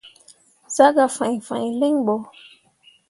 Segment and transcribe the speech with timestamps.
[0.75, 2.15] Zah gah fãi fãi linɓo.